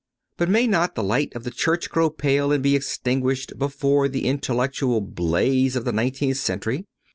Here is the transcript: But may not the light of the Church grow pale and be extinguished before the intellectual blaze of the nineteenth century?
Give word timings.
But 0.35 0.49
may 0.49 0.65
not 0.65 0.95
the 0.95 1.03
light 1.03 1.31
of 1.35 1.43
the 1.43 1.51
Church 1.51 1.87
grow 1.87 2.09
pale 2.09 2.51
and 2.51 2.63
be 2.63 2.75
extinguished 2.75 3.59
before 3.59 4.07
the 4.07 4.25
intellectual 4.25 4.99
blaze 4.99 5.75
of 5.75 5.85
the 5.85 5.91
nineteenth 5.93 6.37
century? 6.37 6.87